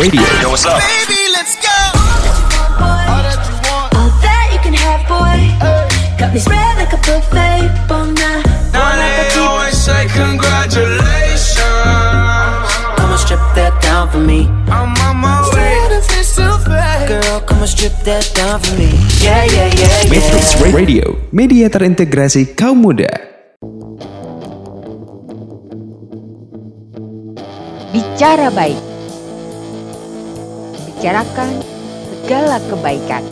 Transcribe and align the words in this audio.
Radio 0.00 0.24
Yo, 0.40 0.48
what's 0.48 0.64
up? 0.64 0.80
Baby, 0.80 1.20
let's 1.36 1.60
go. 1.60 1.76
boy. 2.80 3.04
All 3.04 3.20
that 3.20 3.36
you 3.44 3.52
want. 3.68 3.92
All 4.00 4.08
that 4.24 4.48
you 4.48 4.60
can 4.64 4.72
have, 4.72 5.04
boy. 5.04 5.52
Got 6.16 6.32
me 6.32 6.40
spread 6.40 6.80
like 6.80 6.96
a 6.96 7.00
buffet, 7.04 7.68
bon 7.84 8.16
night. 8.16 8.48
Now 8.72 8.96
they 8.96 9.28
always 9.36 9.76
say 9.76 10.08
congratulations. 10.08 11.60
Come 12.96 13.12
and 13.12 13.20
strip 13.20 13.44
that 13.60 13.76
down 13.84 14.08
for 14.08 14.24
me 14.24 14.48
I'm 14.72 14.96
on 15.04 15.20
my 15.20 15.44
way. 15.52 15.76
Girl, 17.04 17.40
come 17.44 17.60
and 17.60 17.68
strip 17.68 17.92
that 18.08 18.24
down 18.32 18.60
for 18.60 18.72
me 18.78 18.88
Yeah, 19.20 19.44
yeah, 19.44 19.68
yeah, 19.74 20.14
yeah 20.14 20.70
Radio 20.72 21.18
Media 21.34 21.66
terintegrasi 21.68 22.54
kaum 22.54 22.80
muda 22.86 23.10
Bicara 27.90 28.54
baik. 28.54 28.89
Bicarakan 31.00 31.64
segala 32.12 32.60
kebaikan. 32.68 33.24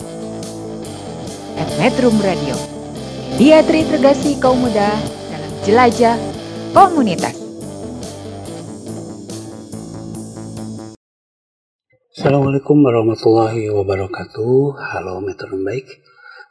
At 1.53 1.69
Metrum 1.77 2.17
Radio. 2.17 2.57
Media 3.37 3.61
terintegrasi 3.61 4.41
kaum 4.41 4.65
muda 4.65 4.89
dalam 5.29 5.53
jelajah 5.61 6.17
komunitas. 6.73 7.37
Assalamualaikum 12.17 12.81
warahmatullahi 12.81 13.69
wabarakatuh. 13.69 14.73
Halo 14.73 15.21
metronom 15.21 15.61
baik. 15.61 16.01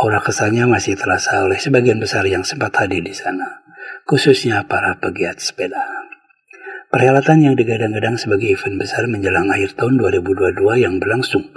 aura 0.00 0.24
kesannya 0.24 0.64
masih 0.64 0.96
terasa 0.96 1.44
oleh 1.44 1.60
sebagian 1.60 2.00
besar 2.00 2.24
yang 2.24 2.40
sempat 2.40 2.72
hadir 2.80 3.04
di 3.04 3.12
sana, 3.12 3.60
khususnya 4.08 4.64
para 4.64 4.96
pegiat 4.96 5.44
sepeda. 5.44 5.84
Perhelatan 6.88 7.44
yang 7.44 7.54
digadang-gadang 7.58 8.16
sebagai 8.16 8.48
event 8.56 8.80
besar 8.80 9.04
menjelang 9.04 9.52
akhir 9.52 9.76
tahun 9.76 10.00
2022 10.00 10.88
yang 10.88 10.96
berlangsung 10.96 11.52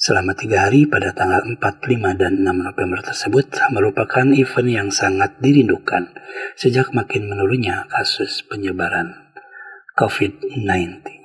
selama 0.00 0.32
tiga 0.32 0.64
hari 0.64 0.88
pada 0.88 1.12
tanggal 1.12 1.44
4, 1.44 1.60
5, 1.60 2.16
dan 2.16 2.40
6 2.40 2.64
November 2.64 3.04
tersebut 3.04 3.44
merupakan 3.76 4.24
event 4.32 4.70
yang 4.72 4.88
sangat 4.88 5.36
dirindukan 5.36 6.16
sejak 6.56 6.88
makin 6.96 7.28
menurunnya 7.28 7.84
kasus 7.92 8.40
penyebaran 8.48 9.12
COVID-19. 10.00 11.19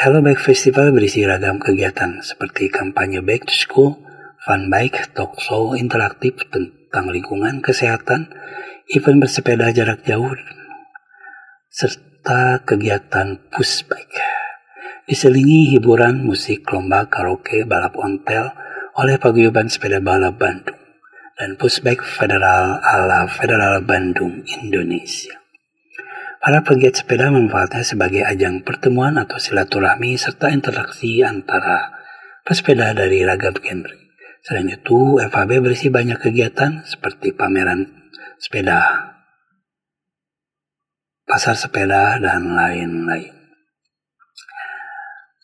Hello 0.00 0.24
Bike 0.24 0.40
Festival 0.40 0.96
berisi 0.96 1.20
ragam 1.28 1.60
kegiatan 1.60 2.24
seperti 2.24 2.72
kampanye 2.72 3.20
Back 3.20 3.44
to 3.44 3.52
School, 3.52 4.00
fun 4.40 4.72
bike, 4.72 5.12
talk 5.12 5.36
show 5.36 5.76
interaktif 5.76 6.40
tentang 6.48 7.12
lingkungan, 7.12 7.60
kesehatan, 7.60 8.32
event 8.96 9.20
bersepeda 9.20 9.68
jarak 9.76 10.00
jauh, 10.08 10.32
serta 11.68 12.64
kegiatan 12.64 13.44
push 13.52 13.84
bike. 13.84 14.24
Diselingi 15.04 15.76
hiburan 15.76 16.24
musik, 16.24 16.64
lomba, 16.72 17.04
karaoke, 17.12 17.68
balap 17.68 17.92
ontel 18.00 18.56
oleh 18.96 19.20
paguyuban 19.20 19.68
sepeda 19.68 20.00
balap 20.00 20.40
Bandung 20.40 20.80
dan 21.36 21.60
pushback 21.60 22.00
federal 22.00 22.80
ala 22.80 23.28
Federal 23.28 23.84
Bandung, 23.84 24.48
Indonesia. 24.64 25.39
Para 26.40 26.64
pegiat 26.64 27.04
sepeda 27.04 27.28
memanfaatnya 27.28 27.84
sebagai 27.84 28.24
ajang 28.24 28.64
pertemuan 28.64 29.20
atau 29.20 29.36
silaturahmi 29.36 30.16
serta 30.16 30.48
interaksi 30.48 31.20
antara 31.20 31.92
pesepeda 32.48 32.96
dari 32.96 33.20
ragam 33.28 33.52
genre. 33.60 33.92
Selain 34.40 34.72
itu, 34.72 35.20
FHB 35.20 35.60
berisi 35.60 35.92
banyak 35.92 36.16
kegiatan 36.16 36.80
seperti 36.88 37.36
pameran 37.36 38.08
sepeda, 38.40 39.12
pasar 41.28 41.60
sepeda, 41.60 42.16
dan 42.16 42.56
lain-lain. 42.56 43.36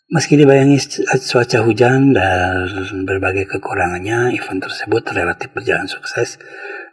Meski 0.09 0.33
dibayangi 0.33 0.81
cuaca 1.05 1.61
hujan 1.61 2.17
dan 2.17 2.65
berbagai 3.05 3.45
kekurangannya, 3.53 4.33
event 4.33 4.65
tersebut 4.65 5.03
relatif 5.13 5.53
berjalan 5.53 5.85
sukses 5.85 6.41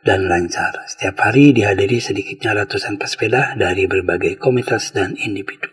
dan 0.04 0.28
lancar. 0.28 0.84
Setiap 0.84 1.16
hari 1.24 1.56
dihadiri 1.56 1.98
sedikitnya 1.98 2.52
ratusan 2.52 3.00
pesepeda 3.00 3.56
dari 3.56 3.88
berbagai 3.88 4.36
komunitas 4.36 4.92
dan 4.92 5.16
individu. 5.16 5.72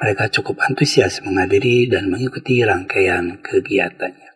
Mereka 0.00 0.32
cukup 0.40 0.64
antusias 0.64 1.20
menghadiri 1.20 1.86
dan 1.92 2.08
mengikuti 2.08 2.64
rangkaian 2.64 3.44
kegiatannya. 3.44 4.30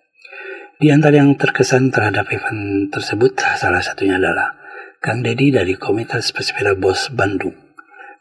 Di 0.76 0.90
antara 0.90 1.22
yang 1.22 1.38
terkesan 1.38 1.94
terhadap 1.94 2.28
event 2.34 2.90
tersebut, 2.90 3.38
salah 3.56 3.80
satunya 3.80 4.18
adalah 4.18 4.58
Kang 4.98 5.22
Dedi 5.22 5.54
dari 5.54 5.78
komunitas 5.78 6.34
pesepeda 6.34 6.74
Bos 6.74 7.08
Bandung. 7.14 7.54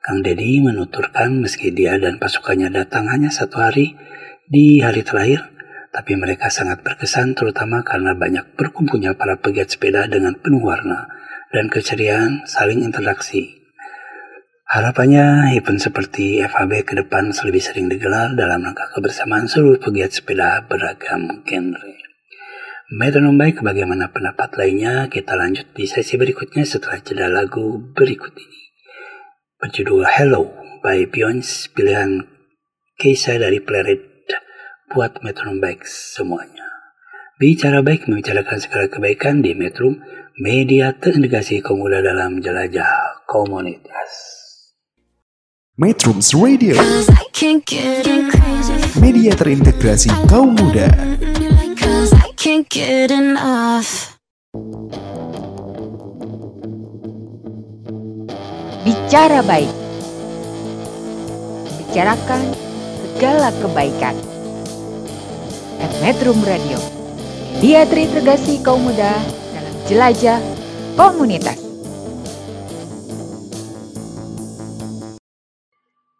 Kang 0.01 0.21
Dedi 0.21 0.61
menuturkan 0.61 1.41
meski 1.41 1.73
dia 1.73 1.97
dan 1.97 2.21
pasukannya 2.21 2.69
datang 2.69 3.09
hanya 3.09 3.33
satu 3.33 3.61
hari, 3.61 3.97
di 4.45 4.81
hari 4.81 5.01
terakhir, 5.01 5.45
tapi 5.91 6.15
mereka 6.15 6.47
sangat 6.47 6.79
berkesan 6.81 7.35
terutama 7.35 7.83
karena 7.83 8.15
banyak 8.15 8.55
berkumpulnya 8.55 9.19
para 9.19 9.35
pegiat 9.35 9.75
sepeda 9.75 10.07
dengan 10.07 10.39
penuh 10.39 10.63
warna 10.63 11.11
dan 11.51 11.67
keceriaan 11.67 12.47
saling 12.47 12.79
interaksi. 12.79 13.59
Harapannya 14.71 15.51
event 15.51 15.83
seperti 15.83 16.39
FAB 16.47 16.87
ke 16.87 16.95
depan 16.95 17.35
lebih 17.35 17.59
sering 17.59 17.91
digelar 17.91 18.31
dalam 18.31 18.63
rangka 18.63 18.87
kebersamaan 18.95 19.51
seluruh 19.51 19.83
pegiat 19.83 20.15
sepeda 20.15 20.63
beragam 20.63 21.43
genre. 21.43 21.91
Metronom 22.91 23.35
baik 23.35 23.59
bagaimana 23.59 24.11
pendapat 24.15 24.55
lainnya 24.55 25.11
kita 25.11 25.35
lanjut 25.35 25.75
di 25.75 25.87
sesi 25.87 26.15
berikutnya 26.15 26.63
setelah 26.63 27.03
jeda 27.03 27.27
lagu 27.27 27.83
berikut 27.91 28.31
ini. 28.31 28.59
Berjudul 29.59 30.07
Hello 30.07 30.55
by 30.79 31.03
Beyonce 31.07 31.67
pilihan 31.75 32.23
Keisha 32.95 33.35
dari 33.39 33.59
Planet 33.59 34.10
buat 34.91 35.23
metronom 35.23 35.63
baik 35.63 35.87
semuanya. 35.87 36.67
Bicara 37.39 37.81
baik 37.81 38.05
membicarakan 38.05 38.59
segala 38.61 38.85
kebaikan 38.85 39.41
di 39.41 39.57
Metro, 39.57 39.97
media 40.37 40.93
terintegrasi 40.93 41.63
kaum 41.65 41.81
muda 41.81 42.03
dalam 42.03 42.37
jelajah 42.37 43.25
komunitas. 43.25 44.11
Metrums 45.79 46.37
Radio, 46.37 46.77
media 49.01 49.31
terintegrasi 49.33 50.13
kaum 50.29 50.53
muda. 50.53 50.85
Bicara 58.81 59.41
baik. 59.41 59.73
Bicarakan 61.81 62.41
segala 63.17 63.49
kebaikan. 63.61 64.30
At 65.81 65.89
Metro 65.97 66.37
Radio. 66.45 66.77
Dia 67.57 67.89
terintegrasi 67.89 68.61
kaum 68.61 68.85
muda 68.85 69.17
dalam 69.49 69.75
jelajah 69.89 70.37
komunitas. 70.93 71.57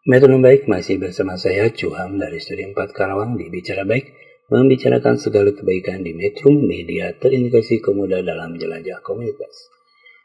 Metronom 0.09 0.41
Baik 0.41 0.65
masih 0.65 0.97
bersama 0.97 1.37
saya 1.37 1.69
Cuham 1.69 2.17
dari 2.17 2.41
Studi 2.41 2.65
4 2.65 2.73
Karawang 2.89 3.37
di 3.37 3.53
Bicara 3.53 3.85
Baik 3.85 4.09
membicarakan 4.49 5.21
segala 5.21 5.53
kebaikan 5.53 6.01
di 6.01 6.17
Metro 6.17 6.49
Media 6.51 7.13
terintegrasi 7.13 7.85
muda 7.93 8.25
dalam 8.25 8.57
jelajah 8.57 8.99
komunitas. 9.05 9.69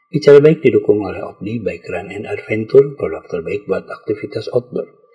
Bicara 0.09 0.41
Baik 0.41 0.65
didukung 0.65 1.05
oleh 1.05 1.21
Opdi 1.21 1.61
Bike 1.61 1.85
Run 1.93 2.09
and 2.09 2.25
Adventure, 2.25 2.97
produk 2.97 3.21
terbaik 3.29 3.69
buat 3.69 3.85
aktivitas 3.85 4.49
outdoor. 4.49 5.06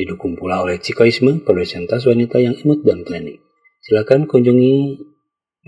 Didukung 0.00 0.32
pula 0.32 0.64
oleh 0.64 0.80
Cikoisme, 0.80 1.44
produsen 1.44 1.84
tas 1.84 2.08
wanita 2.08 2.40
yang 2.40 2.56
imut 2.56 2.80
dan 2.88 3.04
trendy. 3.04 3.36
Silakan 3.84 4.24
kunjungi 4.24 4.96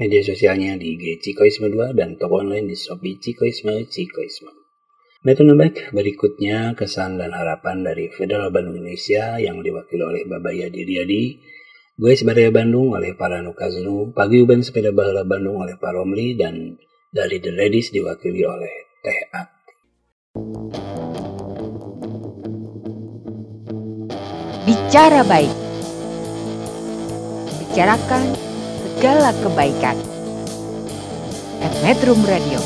media 0.01 0.25
sosialnya 0.25 0.81
di 0.81 0.97
IG 0.97 1.21
Cikoisme 1.21 1.69
2 1.69 1.93
dan 1.93 2.17
toko 2.17 2.41
online 2.41 2.73
di 2.73 2.73
Shopee 2.73 3.21
Cikoisme 3.21 3.85
Cikoisme. 3.93 4.49
Baik 5.21 5.93
berikutnya 5.93 6.73
kesan 6.73 7.21
dan 7.21 7.37
harapan 7.37 7.85
dari 7.85 8.09
Federal 8.09 8.49
Bandung 8.49 8.81
Indonesia 8.81 9.37
yang 9.37 9.61
diwakili 9.61 10.01
oleh 10.01 10.25
Babaya 10.25 10.73
Diriadi, 10.73 11.37
gue 11.95 12.13
Sebaraya 12.17 12.49
Bandung 12.49 12.97
oleh 12.97 13.13
para 13.13 13.45
Nukaznu, 13.45 14.17
Paguyuban 14.17 14.65
Sepeda 14.65 14.97
Bahala 14.97 15.29
Bandung 15.29 15.61
oleh 15.61 15.77
Pak 15.77 15.93
Romli, 15.93 16.35
dan 16.41 16.81
dari 17.13 17.37
The 17.37 17.53
Ladies 17.53 17.93
diwakili 17.93 18.43
oleh 18.49 18.75
Teh 19.05 19.21
Ati. 19.31 20.82
Bicara 24.93 25.25
baik. 25.25 25.49
Bicarakan 27.65 28.37
segala 28.85 29.33
kebaikan. 29.41 29.97
Metro 31.81 32.13
Radio. 32.29 32.61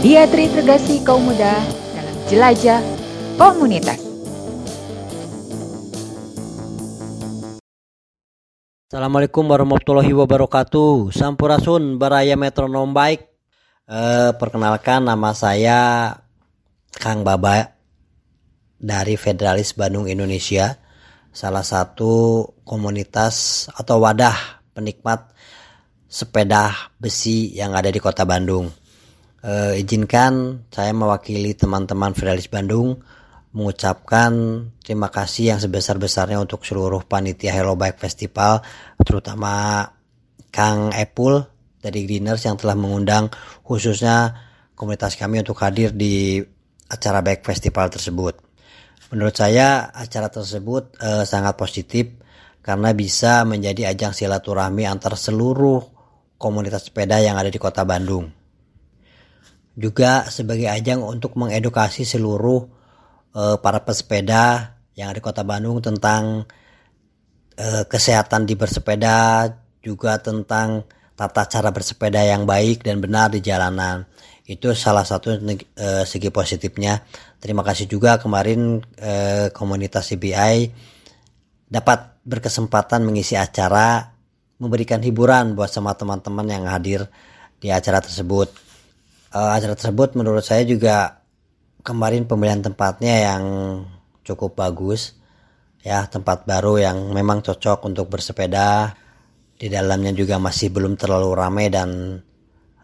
Dia 0.00 0.24
terintegrasi 0.32 1.04
kaum 1.04 1.28
muda 1.28 1.60
dalam 1.92 2.16
jelajah 2.32 2.80
komunitas. 3.36 4.00
Assalamualaikum 8.88 9.44
warahmatullahi 9.44 10.08
wabarakatuh. 10.08 11.12
Sampurasun 11.12 12.00
Baraya 12.00 12.32
Metronom 12.32 12.96
Baik. 12.96 13.28
Eh, 13.92 14.32
perkenalkan 14.40 15.04
nama 15.04 15.36
saya 15.36 16.16
Kang 16.96 17.20
Baba 17.28 17.76
dari 18.80 19.20
Federalis 19.20 19.76
Bandung 19.76 20.08
Indonesia. 20.08 20.80
Salah 21.32 21.64
satu 21.64 22.44
komunitas 22.62 23.66
atau 23.72 24.04
wadah 24.04 24.62
penikmat 24.76 25.32
sepeda 26.04 26.92
besi 27.00 27.56
yang 27.56 27.72
ada 27.72 27.88
di 27.88 27.96
kota 27.96 28.28
Bandung. 28.28 28.68
Eh, 29.42 29.80
izinkan 29.80 30.68
saya 30.68 30.92
mewakili 30.92 31.56
teman-teman 31.56 32.12
Federalis 32.12 32.52
Bandung 32.52 33.00
mengucapkan 33.52 34.32
terima 34.84 35.08
kasih 35.08 35.56
yang 35.56 35.60
sebesar-besarnya 35.60 36.36
untuk 36.36 36.64
seluruh 36.68 37.04
panitia 37.04 37.52
Hello 37.52 37.76
Bike 37.76 38.00
Festival, 38.00 38.60
terutama 39.00 39.84
Kang 40.52 40.92
Epul 40.92 41.42
dari 41.80 42.04
Greeners 42.04 42.44
yang 42.44 42.60
telah 42.60 42.76
mengundang 42.76 43.32
khususnya 43.64 44.36
komunitas 44.76 45.16
kami 45.16 45.40
untuk 45.40 45.56
hadir 45.64 45.96
di 45.96 46.44
acara 46.92 47.24
Bike 47.24 47.44
Festival 47.44 47.88
tersebut. 47.88 48.51
Menurut 49.12 49.36
saya 49.36 49.92
acara 49.92 50.32
tersebut 50.32 50.96
eh, 50.96 51.24
sangat 51.28 51.52
positif 51.54 52.16
karena 52.64 52.96
bisa 52.96 53.44
menjadi 53.44 53.92
ajang 53.92 54.16
silaturahmi 54.16 54.88
antar 54.88 55.18
seluruh 55.18 55.82
komunitas 56.40 56.88
sepeda 56.88 57.18
yang 57.20 57.36
ada 57.36 57.50
di 57.50 57.58
kota 57.58 57.84
Bandung. 57.86 58.30
Juga 59.76 60.26
sebagai 60.32 60.66
ajang 60.66 61.02
untuk 61.02 61.38
mengedukasi 61.38 62.04
seluruh 62.04 62.60
uh, 63.32 63.56
para 63.56 63.80
pesepeda 63.82 64.76
yang 64.98 65.08
ada 65.08 65.18
di 65.18 65.24
kota 65.24 65.42
Bandung 65.48 65.80
tentang 65.80 66.44
uh, 67.56 67.84
kesehatan 67.88 68.44
di 68.44 68.52
bersepeda, 68.52 69.48
juga 69.80 70.20
tentang 70.20 70.84
tata 71.16 71.48
cara 71.48 71.72
bersepeda 71.72 72.20
yang 72.20 72.44
baik 72.44 72.84
dan 72.84 73.00
benar 73.00 73.32
di 73.32 73.40
jalanan. 73.40 74.04
Itu 74.52 74.76
salah 74.76 75.08
satu 75.08 75.32
uh, 75.32 76.04
segi 76.04 76.28
positifnya. 76.28 77.00
Terima 77.40 77.64
kasih 77.64 77.88
juga 77.88 78.20
kemarin 78.20 78.84
uh, 79.00 79.48
komunitas 79.56 80.12
CBI 80.12 80.68
dapat 81.72 82.20
berkesempatan 82.28 83.00
mengisi 83.00 83.32
acara 83.32 84.12
memberikan 84.60 85.00
hiburan 85.00 85.56
buat 85.56 85.72
sama 85.72 85.96
teman-teman 85.96 86.44
yang 86.52 86.68
hadir 86.68 87.08
di 87.56 87.72
acara 87.72 88.04
tersebut. 88.04 88.52
Uh, 89.32 89.56
acara 89.56 89.72
tersebut 89.72 90.12
menurut 90.20 90.44
saya 90.44 90.68
juga 90.68 91.24
kemarin 91.80 92.28
pemilihan 92.28 92.60
tempatnya 92.60 93.32
yang 93.32 93.44
cukup 94.20 94.52
bagus 94.54 95.16
ya 95.82 96.06
tempat 96.06 96.46
baru 96.46 96.78
yang 96.78 97.10
memang 97.10 97.42
cocok 97.42 97.90
untuk 97.90 98.06
bersepeda 98.06 98.94
di 99.58 99.66
dalamnya 99.66 100.14
juga 100.14 100.38
masih 100.38 100.70
belum 100.70 100.94
terlalu 100.94 101.30
ramai 101.34 101.66
dan 101.72 102.20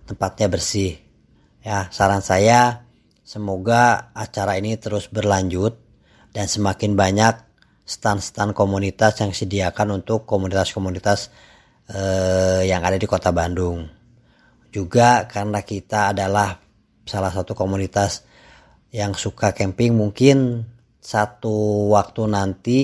tempatnya 0.03 0.51
bersih 0.51 1.08
ya 1.65 1.91
saran 1.91 2.23
saya 2.23 2.87
semoga 3.27 4.13
acara 4.15 4.57
ini 4.57 4.79
terus 4.79 5.11
berlanjut 5.11 5.77
dan 6.33 6.47
semakin 6.47 6.95
banyak 6.95 7.35
stand-stand 7.89 8.53
komunitas 8.53 9.19
yang 9.21 9.33
disediakan 9.33 10.01
untuk 10.03 10.29
komunitas-komunitas 10.29 11.33
eh, 11.89 12.69
yang 12.69 12.85
ada 12.85 13.01
di 13.01 13.09
kota 13.09 13.33
Bandung 13.33 13.89
juga 14.69 15.25
karena 15.25 15.65
kita 15.65 16.13
adalah 16.13 16.61
salah 17.09 17.33
satu 17.33 17.57
komunitas 17.57 18.29
yang 18.93 19.17
suka 19.17 19.57
camping 19.57 19.97
mungkin 19.97 20.65
satu 21.01 21.89
waktu 21.93 22.23
nanti 22.29 22.79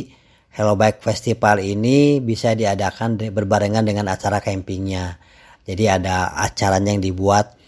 Hello 0.55 0.79
Bike 0.79 1.03
Festival 1.03 1.59
ini 1.61 2.23
bisa 2.23 2.55
diadakan 2.55 3.19
berbarengan 3.19 3.83
dengan 3.83 4.07
acara 4.07 4.39
campingnya. 4.39 5.19
Jadi 5.67 5.91
ada 5.91 6.31
acaranya 6.31 6.95
yang 6.95 7.03
dibuat 7.03 7.59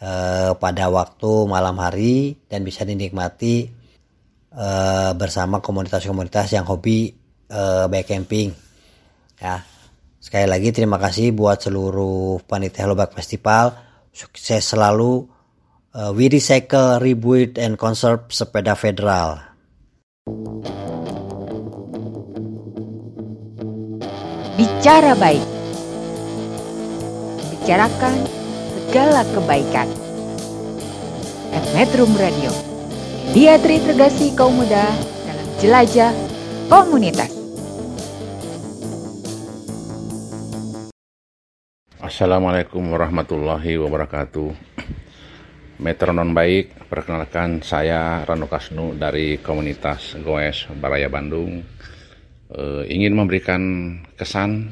eh, 0.00 0.52
pada 0.56 0.84
waktu 0.88 1.32
malam 1.48 1.76
hari 1.80 2.36
dan 2.48 2.64
bisa 2.64 2.84
dinikmati 2.84 3.68
eh, 4.52 5.10
bersama 5.16 5.60
komunitas-komunitas 5.60 6.52
yang 6.52 6.64
hobi 6.68 7.26
uh, 7.50 7.86
bike 7.90 8.08
camping. 8.08 8.50
Ya 9.38 9.62
sekali 10.18 10.46
lagi 10.48 10.74
terima 10.74 10.98
kasih 10.98 11.30
buat 11.30 11.62
seluruh 11.62 12.42
panitia 12.46 12.90
Bike 12.90 13.14
Festival. 13.14 13.76
Sukses 14.10 14.64
selalu 14.64 15.28
uh, 15.92 16.10
we 16.16 16.26
recycle 16.32 16.98
rebuild 16.98 17.60
and 17.60 17.76
conserve 17.76 18.26
sepeda 18.32 18.74
federal. 18.74 19.38
Bicara 24.56 25.12
baik. 25.20 25.44
Bicarakan 27.52 28.45
segala 28.86 29.26
kebaikan. 29.34 29.90
Metro 31.74 32.06
Radio. 32.14 32.54
Dia 33.34 33.58
terintegrasi 33.58 34.38
kaum 34.38 34.62
muda 34.62 34.86
dalam 35.26 35.48
jelajah 35.58 36.14
komunitas. 36.70 37.34
Assalamualaikum 41.98 42.86
warahmatullahi 42.94 43.74
wabarakatuh. 43.82 44.54
Metronom 45.82 46.30
baik, 46.30 46.86
perkenalkan 46.86 47.66
saya 47.66 48.22
Rano 48.22 48.46
Kasnu 48.46 48.94
dari 48.94 49.42
komunitas 49.42 50.14
Goes 50.22 50.70
Baraya 50.78 51.10
Bandung 51.10 51.66
uh, 52.54 52.86
ingin 52.86 53.18
memberikan 53.18 53.62
kesan, 54.14 54.70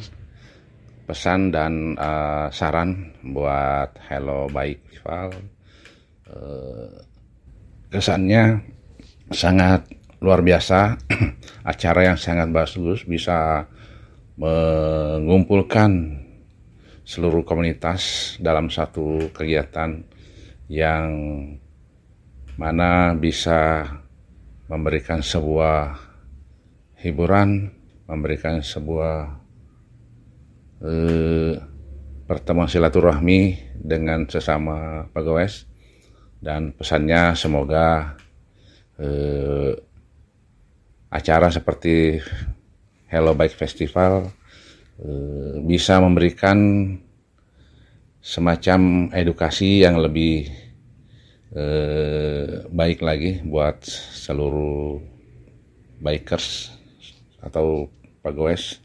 pesan 1.04 1.52
dan 1.52 1.94
uh, 2.00 2.48
saran 2.48 3.12
buat 3.20 3.92
Hello 4.08 4.48
Baik 4.48 4.80
Festival. 4.88 5.36
Uh, 6.24 6.96
kesannya 7.92 8.64
sangat 9.28 9.84
luar 10.24 10.40
biasa, 10.40 10.96
acara 11.72 12.00
yang 12.08 12.16
sangat 12.16 12.48
bagus 12.48 13.04
bisa 13.04 13.68
mengumpulkan 14.40 16.20
seluruh 17.04 17.44
komunitas 17.44 18.34
dalam 18.40 18.72
satu 18.72 19.28
kegiatan 19.36 20.00
yang 20.72 21.12
mana 22.56 23.12
bisa 23.12 23.84
memberikan 24.72 25.20
sebuah 25.20 26.00
hiburan, 27.04 27.68
memberikan 28.08 28.64
sebuah 28.64 29.43
eh, 30.82 31.54
pertemuan 32.24 32.66
silaturahmi 32.66 33.58
dengan 33.76 34.24
sesama 34.26 35.06
pegawai 35.12 35.46
dan 36.40 36.72
pesannya 36.72 37.36
semoga 37.36 38.16
eh, 38.98 39.72
acara 41.14 41.48
seperti 41.52 42.18
Hello 43.06 43.36
Bike 43.36 43.54
Festival 43.54 44.26
eh, 44.98 45.54
bisa 45.62 46.02
memberikan 46.02 46.58
semacam 48.24 49.12
edukasi 49.12 49.84
yang 49.84 50.00
lebih 50.00 50.48
eh, 51.54 52.64
baik 52.66 53.04
lagi 53.04 53.44
buat 53.44 53.84
seluruh 54.16 54.98
bikers 56.00 56.72
atau 57.44 57.92
pegawai 58.24 58.83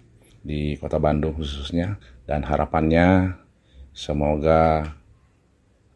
di 0.50 0.74
kota 0.82 0.98
Bandung 0.98 1.38
khususnya. 1.38 2.01
Dan 2.25 2.41
harapannya 2.41 3.38
semoga 3.94 4.89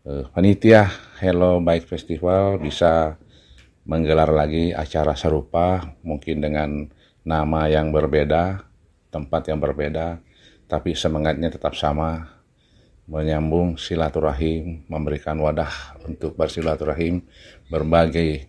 uh, 0.06 0.30
panitia 0.30 0.94
Hello 1.18 1.58
Bike 1.58 1.90
Festival 1.90 2.62
bisa 2.62 3.18
menggelar 3.90 4.30
lagi 4.30 4.70
acara 4.70 5.18
serupa 5.18 5.98
mungkin 6.06 6.46
dengan 6.46 6.70
nama 7.26 7.66
yang 7.66 7.90
berbeda, 7.90 8.62
tempat 9.10 9.50
yang 9.50 9.58
berbeda, 9.58 10.22
tapi 10.70 10.94
semangatnya 10.94 11.50
tetap 11.50 11.74
sama. 11.74 12.30
Menyambung 13.04 13.76
silaturahim, 13.76 14.88
memberikan 14.88 15.36
wadah 15.36 16.00
untuk 16.08 16.40
bersilaturahim, 16.40 17.20
berbagai 17.68 18.48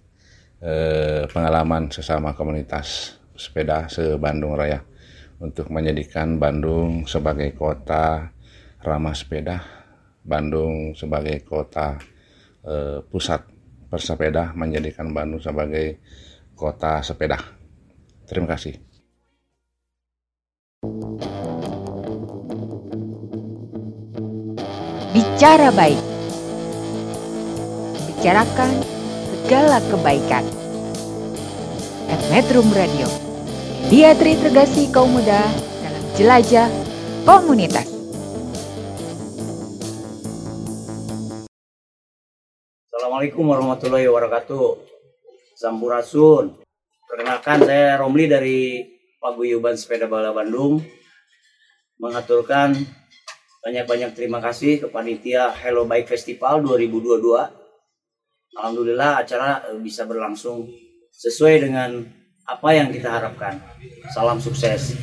eh, 0.63 1.27
pengalaman 1.27 1.91
sesama 1.91 2.39
komunitas 2.39 3.19
sepeda 3.35 3.91
se-Bandung 3.91 4.55
Raya 4.55 4.94
untuk 5.41 5.71
menjadikan 5.71 6.39
Bandung 6.39 7.09
sebagai 7.09 7.55
kota 7.57 8.31
ramah 8.85 9.17
sepeda, 9.17 9.59
Bandung 10.23 10.93
sebagai 10.93 11.43
kota 11.43 11.99
eh, 12.65 13.01
pusat 13.09 13.41
bersepeda, 13.89 14.53
menjadikan 14.59 15.15
Bandung 15.15 15.41
sebagai 15.41 16.03
kota 16.55 17.03
sepeda. 17.03 17.39
Terima 18.27 18.51
kasih. 18.51 18.75
Bicara 25.15 25.71
baik. 25.71 26.03
Bicarakan 28.09 28.71
segala 29.45 29.79
kebaikan. 29.93 30.45
At 32.09 32.21
Metro 32.33 32.65
Radio. 32.73 33.24
Dia 33.93 34.17
terintegrasi 34.17 34.89
kaum 34.97 35.13
muda 35.13 35.45
dalam 35.85 36.05
jelajah 36.17 36.73
komunitas. 37.29 37.85
Assalamualaikum 42.89 43.45
warahmatullahi 43.45 44.09
wabarakatuh. 44.09 44.81
Sampurasun. 45.61 46.65
Perkenalkan 47.05 47.61
saya 47.69 48.01
Romli 48.01 48.25
dari 48.25 48.81
Paguyuban 49.21 49.77
Sepeda 49.77 50.09
Bala 50.09 50.33
Bandung. 50.33 50.81
Mengaturkan 52.01 52.73
banyak-banyak 53.61 54.17
terima 54.17 54.41
kasih 54.41 54.81
ke 54.81 54.89
panitia 54.89 55.53
Hello 55.53 55.85
Bike 55.85 56.09
Festival 56.09 56.65
2022. 56.65 57.21
Alhamdulillah 58.57 59.21
acara 59.21 59.61
bisa 59.77 60.09
berlangsung 60.09 60.73
sesuai 61.13 61.69
dengan 61.69 62.24
apa 62.45 62.69
yang 62.77 62.93
kita 62.93 63.09
harapkan. 63.09 63.57
Salam 64.13 64.37
sukses. 64.37 64.97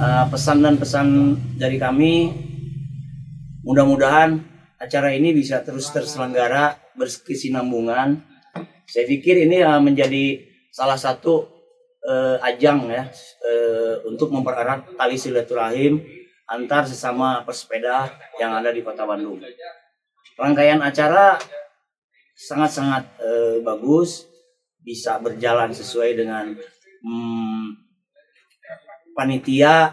Uh, 0.00 0.24
pesan 0.32 0.64
dan 0.64 0.80
pesan 0.80 1.36
dari 1.60 1.76
kami, 1.76 2.32
mudah-mudahan 3.62 4.40
acara 4.80 5.12
ini 5.12 5.36
bisa 5.36 5.60
terus 5.60 5.92
terselenggara 5.92 6.78
berkesinambungan. 6.96 8.24
Saya 8.88 9.04
pikir 9.04 9.44
ini 9.44 9.60
uh, 9.60 9.78
menjadi 9.78 10.40
salah 10.72 10.96
satu 10.96 11.46
uh, 12.08 12.40
ajang 12.40 12.88
ya 12.88 13.04
uh, 13.44 13.94
untuk 14.08 14.32
mempererat 14.32 14.96
tali 14.96 15.20
silaturahim 15.20 16.00
antar 16.48 16.88
sesama 16.88 17.44
pesepeda 17.44 18.08
yang 18.40 18.56
ada 18.56 18.72
di 18.72 18.80
Kota 18.80 19.04
Bandung. 19.04 19.42
Rangkaian 20.38 20.80
acara 20.80 21.36
sangat-sangat 22.38 23.04
uh, 23.20 23.56
bagus 23.60 24.24
bisa 24.88 25.20
berjalan 25.20 25.68
sesuai 25.68 26.16
dengan 26.16 26.56
hmm, 27.04 27.66
panitia 29.12 29.92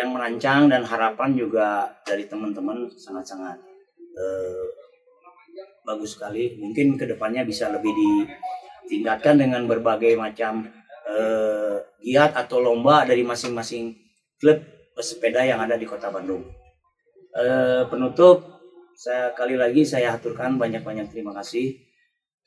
yang 0.00 0.16
merancang 0.16 0.72
dan 0.72 0.88
harapan 0.88 1.36
juga 1.36 2.00
dari 2.08 2.24
teman-teman 2.24 2.88
sangat-sangat 2.96 3.60
eh, 4.16 4.66
bagus 5.84 6.16
sekali. 6.16 6.56
Mungkin 6.56 6.96
ke 6.96 7.04
depannya 7.04 7.44
bisa 7.44 7.68
lebih 7.68 7.92
ditingkatkan 7.92 9.36
dengan 9.36 9.68
berbagai 9.68 10.16
macam 10.16 10.64
eh, 11.12 11.76
giat 12.00 12.32
atau 12.32 12.64
lomba 12.64 13.04
dari 13.04 13.20
masing-masing 13.20 13.92
klub 14.40 14.64
pesepeda 14.96 15.44
yang 15.44 15.60
ada 15.60 15.76
di 15.76 15.84
Kota 15.84 16.08
Bandung. 16.08 16.44
Eh, 17.36 17.84
penutup, 17.92 18.56
saya 18.96 19.36
kali 19.36 19.60
lagi 19.60 19.84
saya 19.84 20.16
aturkan 20.16 20.56
banyak-banyak 20.56 21.12
terima 21.12 21.36
kasih. 21.36 21.76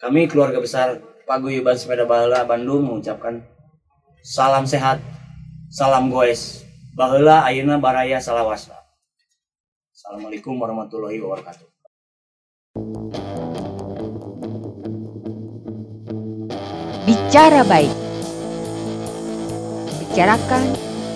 Kami 0.02 0.26
keluarga 0.26 0.58
besar 0.58 0.98
Paguyuban 1.30 1.78
Sepeda 1.78 2.10
Baheula 2.10 2.42
Bandung 2.42 2.90
mengucapkan 2.90 3.46
salam 4.26 4.66
sehat, 4.66 4.98
salam 5.70 6.10
goes. 6.10 6.66
Baheula 6.98 7.46
ayeuna 7.46 7.78
baraya 7.78 8.18
salawasa. 8.18 8.74
Assalamualaikum 9.94 10.58
warahmatullahi 10.58 11.22
wabarakatuh. 11.22 11.70
Bicara 17.06 17.62
baik. 17.62 17.94
Bicarakan 20.02 20.64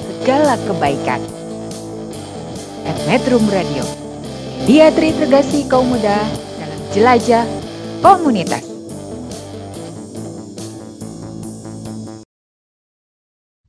segala 0.05 0.61
kebaikan. 0.61 1.21
At 2.85 3.01
Metro 3.09 3.41
Radio. 3.49 3.81
Dia 4.69 4.93
terintegrasi 4.93 5.65
kaum 5.65 5.89
muda 5.89 6.21
dalam 6.61 6.81
jelajah 6.93 7.49
komunitas. 8.05 8.72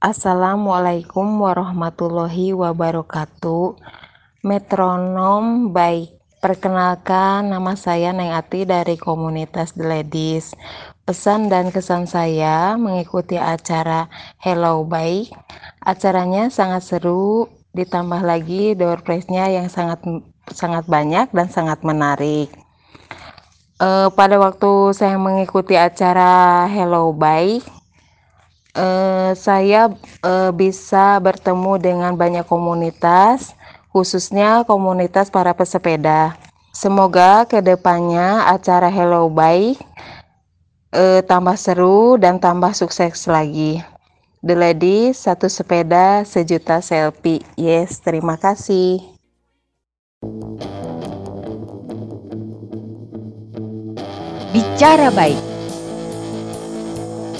Assalamualaikum 0.05 1.25
warahmatullahi 1.41 2.53
wabarakatuh. 2.53 3.81
Metronom 4.45 5.73
baik. 5.73 6.21
Perkenalkan 6.45 7.49
nama 7.49 7.73
saya 7.73 8.13
Neng 8.13 8.37
Ati 8.37 8.69
dari 8.69 9.01
komunitas 9.01 9.73
The 9.73 9.89
Ladies. 9.89 10.53
pesan 11.09 11.49
dan 11.49 11.73
kesan 11.73 12.05
saya 12.05 12.77
mengikuti 12.77 13.41
acara 13.41 14.13
Hello 14.37 14.85
Baik. 14.85 15.33
Acaranya 15.81 16.53
sangat 16.53 16.85
seru, 16.85 17.49
ditambah 17.73 18.21
lagi 18.21 18.77
door 18.77 19.01
prize-nya 19.01 19.49
yang 19.49 19.73
sangat 19.73 20.05
sangat 20.53 20.85
banyak 20.85 21.33
dan 21.33 21.49
sangat 21.49 21.81
menarik. 21.81 22.53
Uh, 23.81 24.13
pada 24.13 24.37
waktu 24.37 24.93
saya 24.93 25.17
mengikuti 25.17 25.81
acara 25.81 26.69
Hello 26.69 27.17
Baik, 27.17 27.65
uh, 28.75 29.33
saya 29.39 29.91
uh, 30.23 30.51
bisa 30.51 31.19
bertemu 31.23 31.79
dengan 31.81 32.13
banyak 32.15 32.45
komunitas, 32.45 33.55
khususnya 33.95 34.67
komunitas 34.67 35.31
para 35.31 35.55
pesepeda. 35.55 36.35
Semoga 36.75 37.47
ke 37.47 37.63
depannya 37.63 38.51
acara 38.51 38.91
Hello 38.91 39.31
Baik 39.31 39.79
uh, 40.91 41.23
tambah 41.23 41.55
seru 41.55 42.19
dan 42.19 42.43
tambah 42.43 42.75
sukses 42.75 43.27
lagi. 43.31 43.83
The 44.45 44.53
Lady, 44.53 45.17
satu 45.17 45.49
sepeda, 45.49 46.21
sejuta 46.29 46.85
selfie. 46.85 47.41
Yes, 47.57 47.97
terima 48.05 48.37
kasih. 48.37 49.01
Bicara 54.53 55.09
baik. 55.11 55.41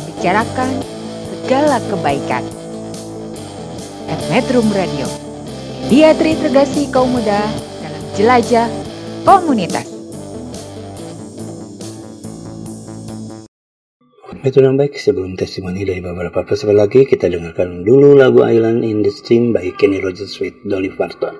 Bicarakan 0.09 0.94
segala 1.45 1.77
kebaikan. 1.93 2.41
At 4.09 4.17
Metro 4.33 4.65
Radio, 4.73 5.05
dia 5.93 6.17
terintegrasi 6.17 6.89
kaum 6.89 7.13
muda 7.13 7.45
dalam 7.85 8.05
jelajah 8.17 8.69
komunitas. 9.29 9.85
Metronom 14.41 14.81
baik 14.81 14.97
sebelum 14.97 15.37
testimoni 15.37 15.85
dari 15.85 16.01
beberapa 16.01 16.45
peserta 16.49 16.73
lagi 16.73 17.05
kita 17.05 17.29
dengarkan 17.29 17.85
dulu 17.85 18.17
lagu 18.17 18.41
Island 18.45 18.81
in 18.81 19.05
the 19.05 19.13
Stream 19.13 19.53
by 19.53 19.69
Kenny 19.77 20.01
Rogers 20.01 20.41
with 20.41 20.57
Dolly 20.65 20.93
Parton. 20.97 21.37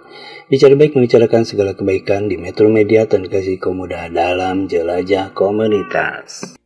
Bicara 0.53 0.77
baik 0.77 0.97
membicarakan 0.97 1.49
segala 1.49 1.73
kebaikan 1.73 2.29
di 2.29 2.37
Metro 2.37 2.69
Media 2.69 3.09
terintegrasi 3.09 3.57
kaum 3.57 3.81
muda 3.81 4.13
dalam 4.13 4.69
jelajah 4.69 5.33
komunitas. 5.33 6.61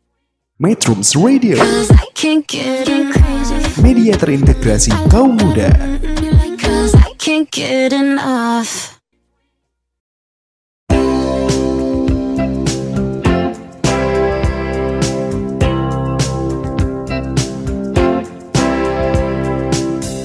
Metrums 0.58 1.14
Radio 1.14 1.54
Media 3.78 4.18
terintegrasi 4.18 4.90
kaum 5.06 5.38
muda 5.38 5.70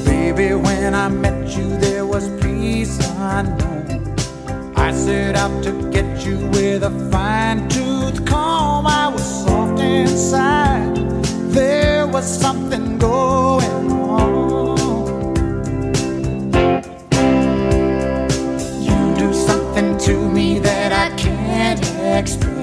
Baby, 0.01 0.57
when 0.57 0.95
I 0.97 1.09
met 1.13 1.45
you, 1.53 1.77
there 1.77 2.09
was 2.09 2.25
peace 2.41 2.97
unknown. 3.21 4.17
I 4.75 4.89
set 4.97 5.37
out 5.37 5.61
to 5.61 5.71
get 5.93 6.25
you 6.25 6.41
with 6.57 6.81
a 6.81 6.89
fine 7.13 7.69
tooth 7.69 8.25
comb. 8.25 8.87
I 8.87 9.09
was 9.13 9.21
soft 9.21 9.52
inside. 9.83 10.95
There 11.51 12.07
was 12.07 12.25
something 12.25 12.97
going 12.97 13.91
on. 13.91 14.77
You 18.87 19.15
do 19.15 19.33
something 19.33 19.97
to 19.99 20.29
me 20.29 20.59
that 20.59 20.91
I 20.91 21.15
can't 21.15 21.81
explain. 22.19 22.62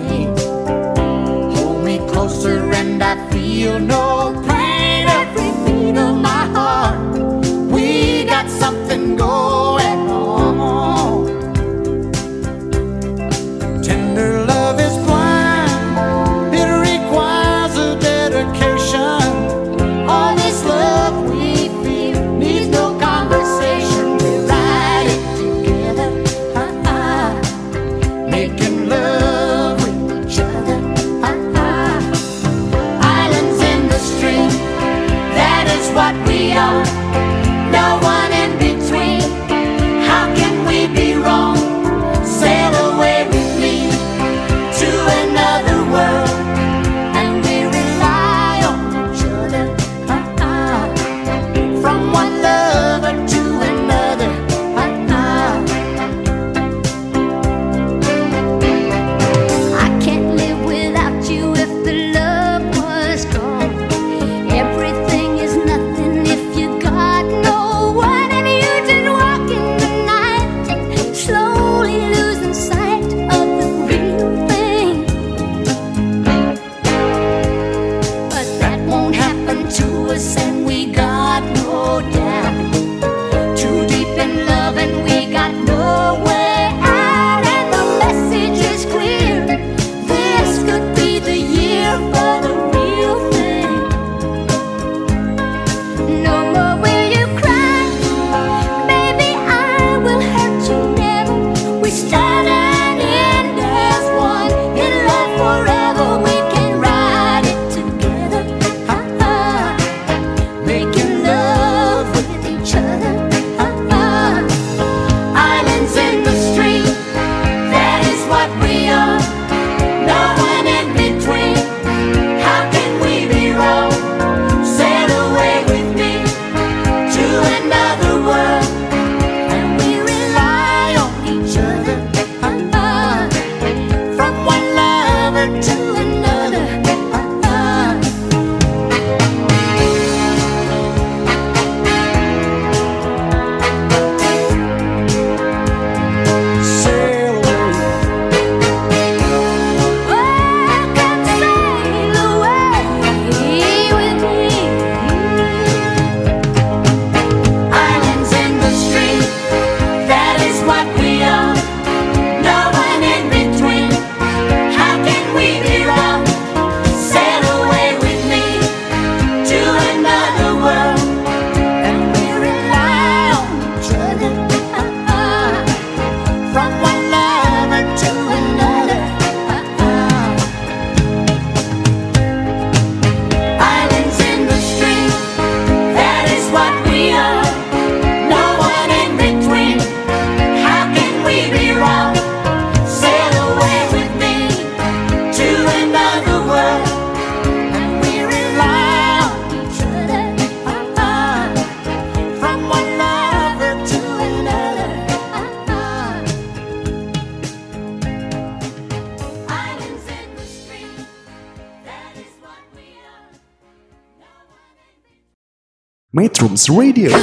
Metrums 216.50 216.66
Radio, 216.74 217.14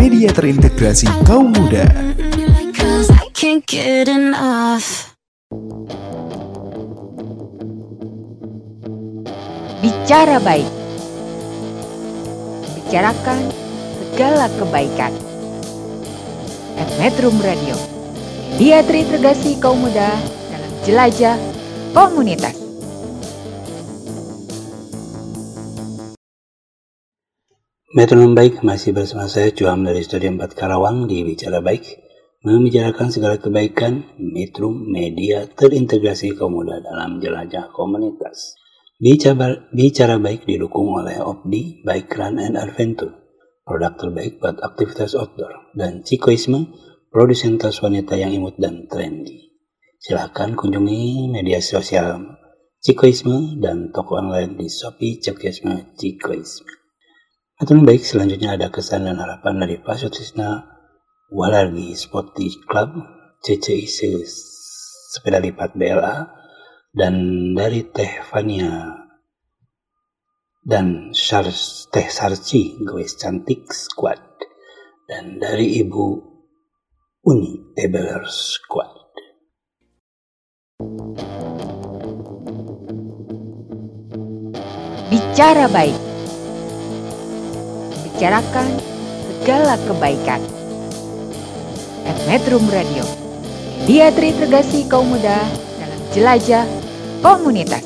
media 0.00 0.32
terintegrasi 0.32 1.04
kaum 1.28 1.52
muda. 1.52 1.84
Bicara 9.84 10.40
baik. 10.40 10.72
Bicarakan 12.80 13.40
segala 14.00 14.48
kebaikan. 14.56 15.12
At 16.80 16.88
Metrum 16.96 17.36
Radio. 17.44 17.76
Dia 18.56 18.80
terintegrasi 18.88 19.60
kaum 19.60 19.84
muda 19.84 20.16
dalam 20.48 20.72
jelajah 20.88 21.36
komunitas. 21.92 22.61
Metronom 27.92 28.32
Baik 28.32 28.64
masih 28.64 28.96
bersama 28.96 29.28
saya 29.28 29.52
Cuam 29.52 29.84
dari 29.84 30.00
Studio 30.00 30.32
4 30.32 30.56
Karawang 30.56 31.04
di 31.12 31.28
Bicara 31.28 31.60
Baik 31.60 32.00
membicarakan 32.40 33.12
segala 33.12 33.36
kebaikan 33.36 34.16
Metro 34.16 34.72
Media 34.72 35.44
terintegrasi 35.44 36.32
kaum 36.32 36.56
muda 36.56 36.80
dalam 36.80 37.20
jelajah 37.20 37.68
komunitas. 37.68 38.56
Bicara, 38.96 39.68
bicara 39.76 40.16
baik 40.16 40.48
didukung 40.48 40.88
oleh 40.88 41.20
Opdi 41.20 41.84
Bike 41.84 42.16
Run 42.16 42.40
and 42.40 42.56
Adventure, 42.56 43.12
produk 43.60 43.92
terbaik 44.00 44.40
buat 44.40 44.56
aktivitas 44.64 45.12
outdoor, 45.12 45.76
dan 45.76 46.00
Cikoisme, 46.00 46.72
produsen 47.12 47.60
tas 47.60 47.76
wanita 47.84 48.16
yang 48.16 48.32
imut 48.32 48.56
dan 48.56 48.88
trendy. 48.88 49.52
Silahkan 50.00 50.56
kunjungi 50.56 51.28
media 51.28 51.60
sosial 51.60 52.40
Cikoisme 52.80 53.60
dan 53.60 53.92
toko 53.92 54.16
online 54.16 54.56
di 54.56 54.72
Shopee 54.72 55.20
Cikoisme 55.20 55.92
Cikoisme. 56.00 56.81
Atau 57.62 57.78
baik 57.78 58.02
selanjutnya 58.02 58.58
ada 58.58 58.74
kesan 58.74 59.06
dan 59.06 59.22
harapan 59.22 59.62
dari 59.62 59.78
Pak 59.78 59.94
Sutisna 59.94 60.66
Walargi 61.30 61.94
Sporty 61.94 62.50
Club 62.66 62.90
CCIC 63.38 64.18
Sepeda 65.14 65.38
Lipat 65.38 65.78
BLA 65.78 66.26
dan 66.90 67.14
dari 67.54 67.86
Teh 67.86 68.18
Fania 68.26 68.98
dan 70.66 71.14
Shar 71.14 71.46
Teh 71.94 72.10
Sarci 72.10 72.82
Gowes 72.82 73.14
Cantik 73.14 73.70
Squad 73.70 74.18
dan 75.06 75.38
dari 75.38 75.78
Ibu 75.86 76.06
Uni 77.30 77.78
Ebeler 77.78 78.26
Squad. 78.26 78.90
Bicara 85.06 85.70
baik. 85.70 86.11
Bicarakan 88.12 88.68
segala 89.24 89.80
kebaikan. 89.88 90.44
At 92.04 92.18
Metrum 92.28 92.60
Radio. 92.68 93.08
Dia 93.88 94.12
terintegrasi 94.12 94.84
kaum 94.84 95.16
muda 95.16 95.40
dalam 95.80 96.00
jelajah 96.12 96.68
komunitas. 97.24 97.80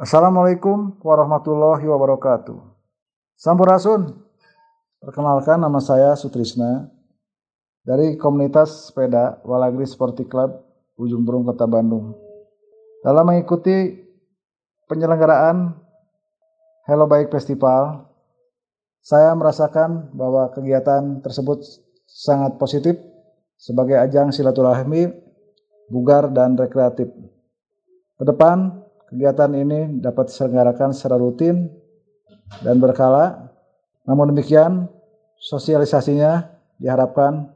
Assalamualaikum 0.00 0.96
warahmatullahi 1.04 1.84
wabarakatuh. 1.84 2.56
Sampurasun. 3.36 4.16
Perkenalkan 5.04 5.60
nama 5.60 5.84
saya 5.84 6.16
Sutrisna 6.16 6.88
dari 7.84 8.16
komunitas 8.16 8.88
sepeda 8.88 9.36
Walagri 9.44 9.84
Sporty 9.84 10.24
Club 10.24 10.64
Ujung 10.96 11.28
Berung 11.28 11.44
Kota 11.44 11.68
Bandung. 11.68 12.16
Dalam 13.04 13.28
mengikuti 13.28 14.07
penyelenggaraan 14.88 15.76
Hello 16.88 17.04
Bike 17.04 17.28
Festival, 17.28 18.08
saya 19.04 19.36
merasakan 19.36 20.08
bahwa 20.16 20.48
kegiatan 20.56 21.20
tersebut 21.20 21.60
sangat 22.08 22.56
positif 22.56 22.96
sebagai 23.60 24.00
ajang 24.00 24.32
silaturahmi, 24.32 25.12
bugar 25.92 26.32
dan 26.32 26.56
rekreatif. 26.56 27.12
Ke 28.16 28.24
depan, 28.24 28.80
kegiatan 29.12 29.52
ini 29.52 30.00
dapat 30.00 30.32
diselenggarakan 30.32 30.96
secara 30.96 31.20
rutin 31.20 31.68
dan 32.64 32.80
berkala. 32.80 33.52
Namun 34.08 34.32
demikian, 34.32 34.88
sosialisasinya 35.36 36.48
diharapkan 36.80 37.52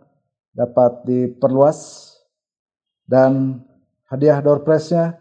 dapat 0.53 1.09
diperluas 1.09 2.13
dan 3.09 3.65
hadiah 4.13 4.45
door 4.45 4.61
prize-nya 4.61 5.17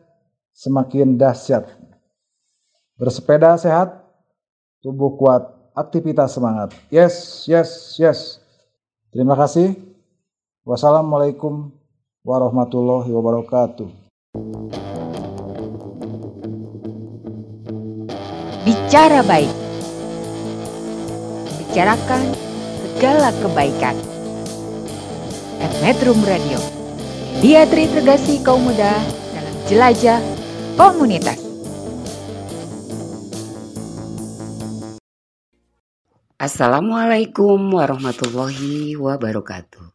semakin 0.51 1.15
dahsyat. 1.15 1.63
Bersepeda 3.01 3.57
sehat, 3.57 3.97
tubuh 4.85 5.17
kuat, 5.17 5.41
aktivitas 5.73 6.37
semangat. 6.37 6.69
Yes, 6.93 7.49
yes, 7.49 7.97
yes. 7.97 8.37
Terima 9.09 9.33
kasih. 9.33 9.73
Wassalamualaikum 10.61 11.73
warahmatullahi 12.21 13.09
wabarakatuh. 13.09 13.89
Bicara 18.61 19.25
baik. 19.25 19.49
Bicarakan 21.57 22.21
segala 22.85 23.33
kebaikan. 23.41 23.97
At 25.57 25.73
Metrum 25.81 26.21
Radio. 26.21 26.61
Dia 27.41 27.65
terintegrasi 27.65 28.45
kaum 28.45 28.61
muda 28.61 28.93
dalam 29.33 29.55
jelajah 29.65 30.21
komunitas. 30.77 31.40
Assalamualaikum 36.41 37.69
warahmatullahi 37.69 38.97
wabarakatuh. 38.97 39.85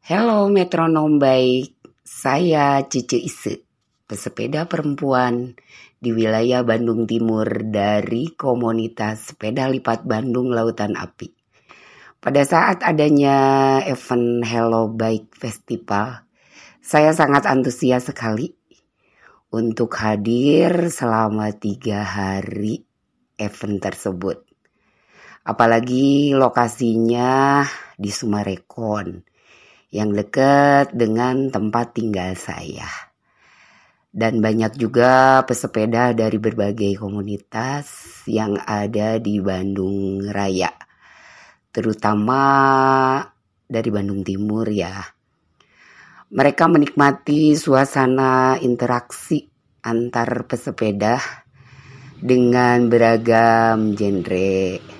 Hello 0.00 0.48
metronom 0.48 1.20
baik, 1.20 1.76
saya 2.00 2.80
Cici 2.88 3.20
Ise, 3.28 3.68
pesepeda 4.08 4.64
perempuan 4.64 5.52
di 6.00 6.08
wilayah 6.16 6.64
Bandung 6.64 7.04
Timur 7.04 7.44
dari 7.68 8.32
komunitas 8.32 9.36
sepeda 9.36 9.68
lipat 9.68 10.08
Bandung 10.08 10.56
Lautan 10.56 10.96
Api. 10.96 11.28
Pada 12.16 12.40
saat 12.48 12.80
adanya 12.80 13.76
event 13.84 14.40
Hello 14.40 14.88
Bike 14.88 15.36
Festival, 15.36 16.24
saya 16.80 17.12
sangat 17.12 17.44
antusias 17.44 18.08
sekali 18.08 18.56
untuk 19.52 19.92
hadir 20.00 20.88
selama 20.88 21.52
tiga 21.52 22.08
hari 22.08 22.88
event 23.36 23.84
tersebut. 23.84 24.53
Apalagi 25.44 26.32
lokasinya 26.32 27.60
di 28.00 28.08
Sumarekon 28.08 29.20
yang 29.92 30.16
dekat 30.16 30.96
dengan 30.96 31.52
tempat 31.52 31.92
tinggal 31.92 32.32
saya. 32.32 32.88
Dan 34.08 34.40
banyak 34.40 34.80
juga 34.80 35.44
pesepeda 35.44 36.16
dari 36.16 36.40
berbagai 36.40 36.96
komunitas 36.96 37.84
yang 38.24 38.56
ada 38.56 39.20
di 39.20 39.36
Bandung 39.44 40.24
Raya. 40.24 40.72
Terutama 41.68 42.40
dari 43.68 43.90
Bandung 43.92 44.24
Timur 44.24 44.64
ya. 44.72 44.96
Mereka 46.32 46.72
menikmati 46.72 47.52
suasana 47.52 48.56
interaksi 48.64 49.44
antar 49.84 50.48
pesepeda 50.48 51.20
dengan 52.16 52.88
beragam 52.88 53.92
genre 53.92 54.93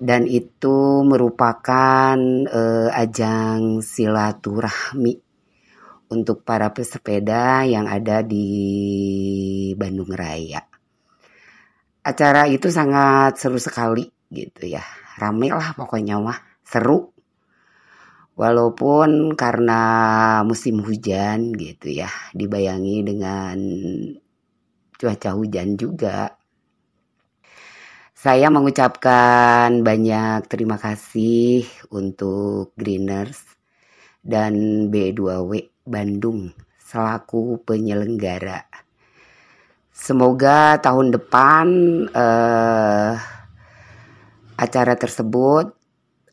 dan 0.00 0.24
itu 0.24 1.04
merupakan 1.04 2.16
eh, 2.48 2.88
ajang 2.88 3.84
silaturahmi 3.84 5.20
untuk 6.10 6.42
para 6.42 6.72
pesepeda 6.72 7.68
yang 7.68 7.84
ada 7.84 8.24
di 8.24 8.48
Bandung 9.76 10.10
Raya. 10.10 10.64
Acara 12.00 12.48
itu 12.48 12.72
sangat 12.72 13.36
seru 13.36 13.60
sekali 13.60 14.08
gitu 14.32 14.64
ya, 14.64 14.82
rame 15.20 15.52
lah 15.52 15.76
pokoknya 15.76 16.16
mah, 16.16 16.40
seru. 16.64 17.12
Walaupun 18.40 19.36
karena 19.36 19.82
musim 20.48 20.80
hujan 20.80 21.52
gitu 21.52 21.92
ya, 21.92 22.08
dibayangi 22.32 23.04
dengan 23.04 23.58
cuaca 24.96 25.36
hujan 25.36 25.76
juga. 25.76 26.39
Saya 28.20 28.52
mengucapkan 28.52 29.80
banyak 29.80 30.44
terima 30.44 30.76
kasih 30.76 31.64
untuk 31.88 32.76
Greeners 32.76 33.40
dan 34.20 34.84
B2W 34.92 35.48
Bandung 35.88 36.52
selaku 36.76 37.64
penyelenggara. 37.64 38.68
Semoga 39.88 40.76
tahun 40.84 41.16
depan 41.16 41.66
eh, 42.12 43.16
acara 44.52 45.00
tersebut 45.00 45.72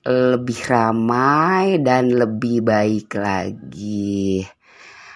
lebih 0.04 0.60
ramai 0.68 1.80
dan 1.80 2.12
lebih 2.12 2.68
baik 2.68 3.16
lagi. 3.16 4.44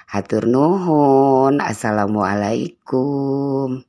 Hatur 0.08 0.48
nuhun. 0.48 1.60
Assalamualaikum. 1.60 3.84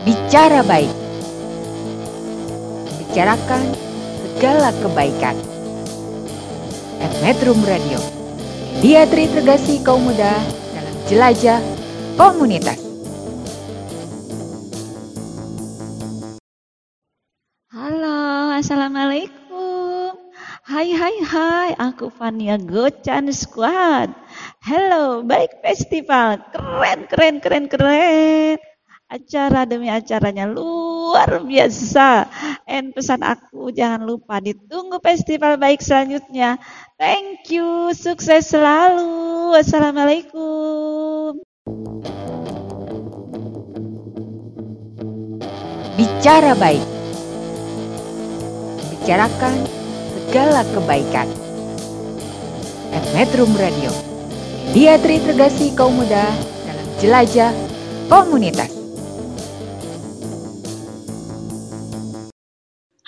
Bicara 0.00 0.64
baik. 0.64 0.88
Bicarakan 3.04 3.76
segala 4.24 4.72
kebaikan. 4.80 5.36
At 7.04 7.12
Metrum 7.20 7.60
Radio. 7.68 8.00
Dia 8.80 9.04
terintegrasi 9.04 9.84
kaum 9.84 10.08
muda 10.08 10.32
dalam 10.72 10.96
jelajah 11.04 11.60
komunitas. 12.16 12.80
Halo, 17.68 18.56
Assalamualaikum. 18.56 20.16
Hai 20.64 20.96
hai 20.96 21.16
hai, 21.28 21.70
aku 21.76 22.08
Fania 22.08 22.56
Gocan 22.56 23.28
Squad. 23.36 24.16
Hello, 24.64 25.20
baik 25.20 25.60
festival. 25.60 26.40
Keren, 26.56 27.04
keren, 27.04 27.36
keren, 27.44 27.64
keren. 27.68 28.69
Acara 29.10 29.66
demi 29.66 29.90
acaranya 29.90 30.46
luar 30.46 31.42
biasa. 31.42 32.30
And 32.62 32.94
pesan 32.94 33.26
aku 33.26 33.74
jangan 33.74 34.06
lupa 34.06 34.38
ditunggu 34.38 35.02
festival 35.02 35.58
baik 35.58 35.82
selanjutnya. 35.82 36.62
Thank 36.94 37.50
you, 37.50 37.90
sukses 37.90 38.54
selalu. 38.54 39.58
Assalamualaikum. 39.58 41.42
Bicara 45.98 46.54
baik. 46.54 46.86
Bicarakan 48.94 49.54
segala 50.14 50.62
kebaikan. 50.70 51.26
At 52.94 53.02
Metrum 53.18 53.50
Radio. 53.58 53.90
Dia 54.70 55.02
terintegrasi 55.02 55.74
kaum 55.74 55.98
muda 55.98 56.30
dalam 56.62 56.86
jelajah 57.02 57.50
komunitas. 58.06 58.79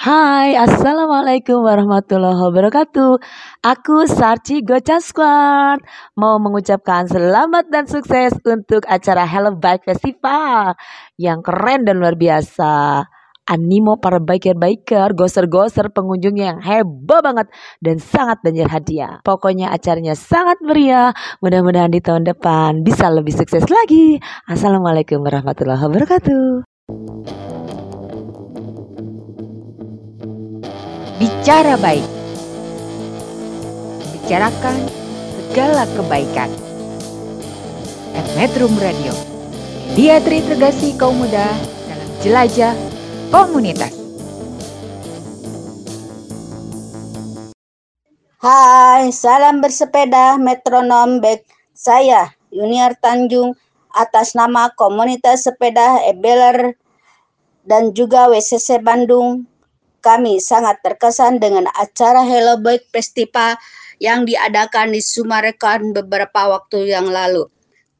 Hai, 0.03 0.59
Assalamualaikum 0.59 1.63
warahmatullahi 1.63 2.35
wabarakatuh. 2.35 3.23
Aku 3.63 4.03
Sarci 4.11 4.59
Gocha 4.67 4.99
Squad 4.99 5.79
mau 6.19 6.43
mengucapkan 6.43 7.07
selamat 7.07 7.71
dan 7.71 7.87
sukses 7.87 8.35
untuk 8.43 8.83
acara 8.91 9.23
Hello 9.23 9.55
Bike 9.55 9.87
Festival 9.87 10.75
yang 11.23 11.39
keren 11.39 11.87
dan 11.87 12.03
luar 12.03 12.19
biasa. 12.19 13.07
Animo 13.47 14.03
para 14.03 14.19
biker-biker, 14.19 15.15
goser-goser 15.15 15.95
pengunjungnya 15.95 16.59
yang 16.59 16.59
heboh 16.59 17.23
banget 17.23 17.47
dan 17.79 18.03
sangat 18.03 18.43
banyak 18.43 18.67
hadiah. 18.67 19.23
Pokoknya 19.23 19.71
acaranya 19.71 20.19
sangat 20.19 20.59
meriah. 20.67 21.15
Mudah-mudahan 21.39 21.95
di 21.95 22.03
tahun 22.03 22.27
depan 22.27 22.83
bisa 22.83 23.07
lebih 23.07 23.39
sukses 23.39 23.71
lagi. 23.71 24.19
Assalamualaikum 24.51 25.23
warahmatullahi 25.23 25.79
wabarakatuh. 25.79 26.67
Bicara 31.43 31.75
baik. 31.75 32.07
Bicarakan 34.15 34.79
segala 35.35 35.91
kebaikan. 35.91 36.47
At 38.15 38.23
Metrum 38.39 38.71
Radio. 38.79 39.11
Dia 39.99 40.23
terintegrasi 40.23 40.95
kaum 40.95 41.19
muda 41.19 41.51
dalam 41.91 42.11
jelajah 42.23 42.79
komunitas. 43.35 43.91
Hai, 48.39 49.11
salam 49.11 49.59
bersepeda 49.59 50.39
metronom 50.39 51.19
back 51.19 51.43
saya 51.75 52.31
Junior 52.55 52.95
Tanjung 53.03 53.59
atas 53.91 54.39
nama 54.39 54.71
komunitas 54.79 55.51
sepeda 55.51 56.07
Ebeler 56.07 56.79
dan 57.67 57.91
juga 57.91 58.31
WCC 58.31 58.79
Bandung. 58.79 59.51
Kami 60.03 60.43
sangat 60.43 60.83
terkesan 60.83 61.39
dengan 61.39 61.71
acara 61.79 62.27
Hello 62.27 62.59
Bike 62.59 62.91
Festival 62.91 63.55
yang 64.03 64.27
diadakan 64.27 64.91
di 64.91 64.99
Sumarekon 64.99 65.95
beberapa 65.95 66.51
waktu 66.51 66.91
yang 66.91 67.07
lalu. 67.07 67.47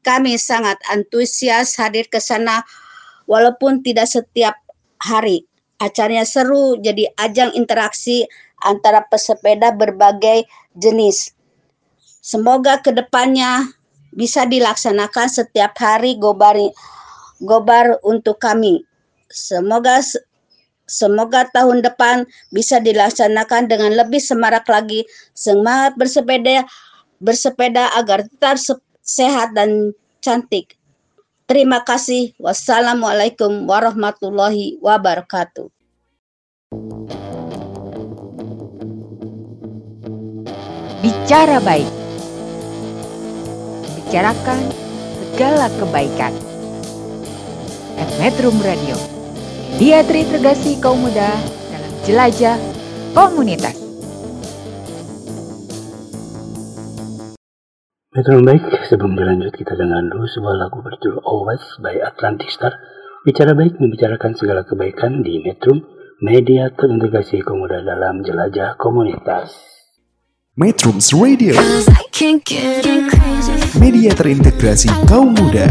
Kami 0.03 0.35
sangat 0.35 0.83
antusias 0.91 1.79
hadir 1.79 2.11
ke 2.11 2.19
sana 2.19 2.67
walaupun 3.23 3.79
tidak 3.87 4.11
setiap 4.11 4.59
hari. 4.99 5.47
Acaranya 5.79 6.27
seru 6.27 6.75
jadi 6.83 7.07
ajang 7.15 7.55
interaksi 7.55 8.27
antara 8.67 9.07
pesepeda 9.07 9.71
berbagai 9.71 10.43
jenis. 10.75 11.31
Semoga 12.19 12.83
ke 12.83 12.91
depannya 12.91 13.71
bisa 14.11 14.43
dilaksanakan 14.43 15.31
setiap 15.31 15.71
hari 15.79 16.19
gobar 16.19 16.59
gobar 17.39 17.95
untuk 18.03 18.43
kami. 18.43 18.83
Semoga 19.31 20.03
semoga 20.87 21.47
tahun 21.51 21.81
depan 21.83 22.27
bisa 22.51 22.79
dilaksanakan 22.79 23.71
dengan 23.71 23.95
lebih 23.95 24.19
semarak 24.19 24.67
lagi. 24.67 25.03
Semangat 25.33 25.95
bersepeda 25.95 26.67
bersepeda 27.23 27.87
agar 27.95 28.27
tetap 28.27 28.59
sehat 29.03 29.55
dan 29.55 29.95
cantik. 30.19 30.75
Terima 31.43 31.83
kasih. 31.83 32.31
Wassalamualaikum 32.39 33.67
warahmatullahi 33.67 34.79
wabarakatuh. 34.79 35.67
Bicara 41.03 41.59
baik. 41.59 41.91
Bicarakan 43.99 44.59
segala 45.19 45.67
kebaikan. 45.75 46.33
At 47.99 48.09
Metrum 48.23 48.55
Radio. 48.63 49.12
Dia 49.81 50.05
terintegrasi 50.05 50.77
kaum 50.77 51.01
muda 51.01 51.33
dalam 51.73 51.93
jelajah 52.05 52.61
komunitas. 53.17 53.73
Metro 58.13 58.37
baik, 58.45 58.85
sebelum 58.85 59.17
berlanjut 59.17 59.57
kita 59.57 59.73
dengar 59.73 60.05
dulu 60.13 60.29
sebuah 60.29 60.61
lagu 60.61 60.77
berjudul 60.77 61.25
Always 61.25 61.65
by 61.81 61.97
Atlantic 62.05 62.53
Star. 62.53 62.77
Bicara 63.25 63.57
baik 63.57 63.81
membicarakan 63.81 64.37
segala 64.37 64.61
kebaikan 64.61 65.25
di 65.25 65.41
Metro, 65.41 65.73
media 66.21 66.69
terintegrasi 66.69 67.41
kaum 67.41 67.65
muda 67.65 67.81
dalam 67.81 68.21
jelajah 68.21 68.77
komunitas. 68.77 69.57
Metrums 70.53 71.09
Radio 71.17 71.57
Media 73.81 74.13
terintegrasi 74.13 74.85
kaum 75.09 75.33
muda 75.33 75.65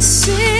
see. 0.00 0.59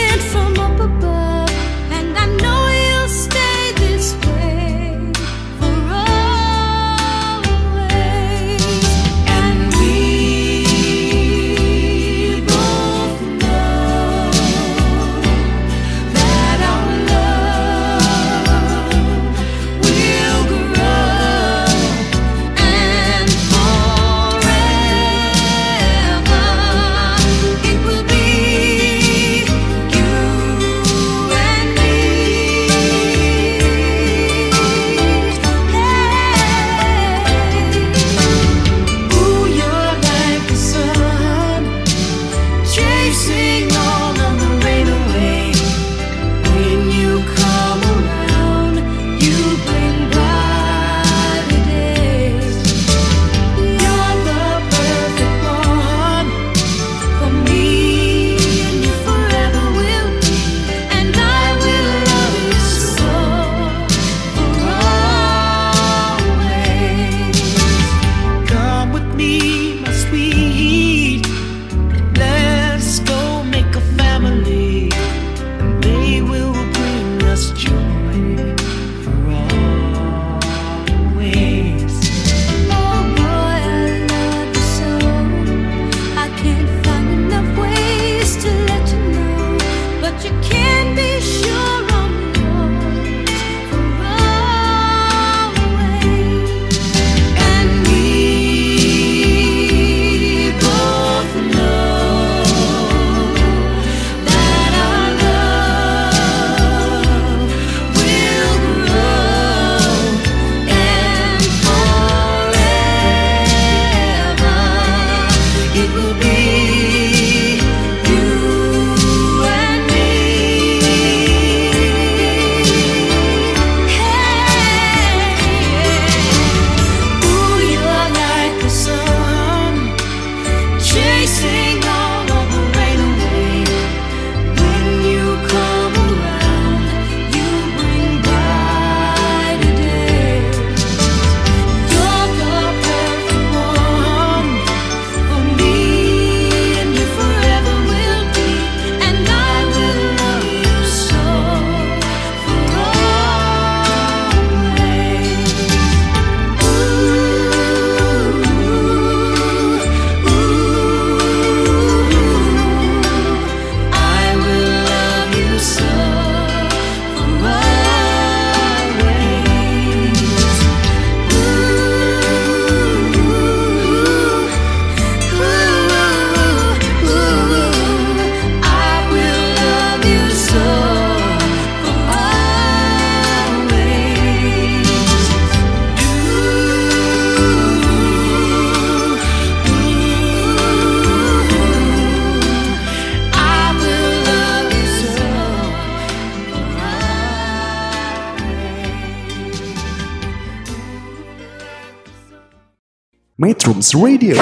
Radio, 203.91 204.39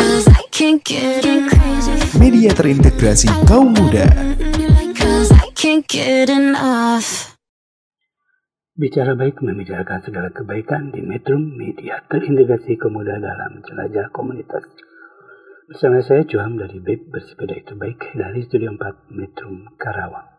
media 2.22 2.54
terintegrasi 2.54 3.26
kaum 3.50 3.74
muda. 3.74 4.06
Bicara 8.78 9.18
baik 9.18 9.41
membicarakan 9.41 10.06
segala 10.06 10.30
kebaikan 10.30 10.93
di 10.93 11.02
Metrum 11.02 11.58
Media 11.58 11.97
terintegrasi 12.06 12.78
kemudahan 12.78 13.26
dalam 13.26 13.66
jelajah 13.66 14.14
komunitas. 14.14 14.70
Bersama 15.66 16.06
saya 16.06 16.30
Cuam 16.30 16.54
dari 16.54 16.78
BEP 16.78 17.10
Bersepeda 17.10 17.58
Itu 17.58 17.74
Baik 17.74 18.06
dari 18.14 18.45
Studio 18.45 18.78
4 18.78 19.18
Metrum 19.18 19.66
Karawang. 19.82 20.30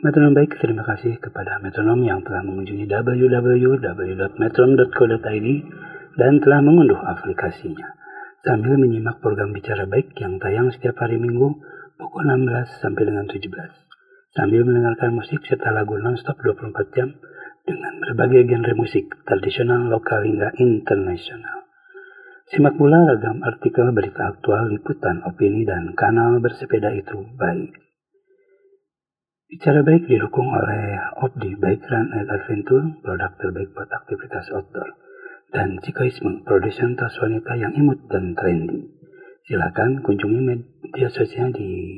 Metronom 0.00 0.32
Baik 0.32 0.56
terima 0.56 0.88
kasih 0.88 1.20
kepada 1.20 1.60
metronom 1.60 2.00
yang 2.00 2.24
telah 2.24 2.40
mengunjungi 2.40 2.88
www.metron.co.id 2.88 5.48
dan 6.16 6.40
telah 6.40 6.64
mengunduh 6.64 6.96
aplikasinya 6.96 8.05
sambil 8.46 8.78
menyimak 8.78 9.18
program 9.18 9.50
Bicara 9.50 9.90
Baik 9.90 10.14
yang 10.22 10.38
tayang 10.38 10.70
setiap 10.70 11.02
hari 11.02 11.18
Minggu 11.18 11.58
pukul 11.98 12.30
16 12.30 12.78
sampai 12.78 13.02
dengan 13.02 13.26
17 13.26 13.42
sambil 14.38 14.62
mendengarkan 14.62 15.18
musik 15.18 15.42
serta 15.48 15.74
lagu 15.74 15.98
nonstop 15.98 16.38
24 16.38 16.94
jam 16.94 17.10
dengan 17.66 17.98
berbagai 17.98 18.46
genre 18.46 18.74
musik 18.78 19.10
tradisional, 19.26 19.90
lokal 19.90 20.22
hingga 20.22 20.54
internasional. 20.62 21.66
Simak 22.46 22.78
pula 22.78 23.02
ragam 23.10 23.42
artikel 23.42 23.90
berita 23.90 24.30
aktual, 24.30 24.70
liputan, 24.70 25.26
opini, 25.26 25.66
dan 25.66 25.98
kanal 25.98 26.38
bersepeda 26.38 26.94
itu 26.94 27.26
baik. 27.34 27.74
Bicara 29.50 29.82
baik 29.82 30.06
didukung 30.06 30.46
oleh 30.46 30.94
Opdi 31.26 31.58
Bike 31.58 31.90
Run 31.90 32.14
and 32.14 32.30
Adventure, 32.30 32.86
produk 33.02 33.34
terbaik 33.42 33.74
buat 33.74 33.90
aktivitas 33.90 34.46
outdoor, 34.54 34.94
dan 35.56 35.80
Cikoisme, 35.80 36.44
produsen 36.44 37.00
tas 37.00 37.16
wanita 37.16 37.56
yang 37.56 37.72
imut 37.72 38.04
dan 38.12 38.36
trendy. 38.36 38.92
Silakan 39.48 40.04
kunjungi 40.04 40.44
media 40.44 41.08
sosial 41.08 41.48
di 41.56 41.96